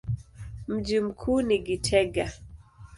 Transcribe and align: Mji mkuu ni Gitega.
Mji 0.67 0.99
mkuu 0.99 1.41
ni 1.41 1.59
Gitega. 1.59 2.31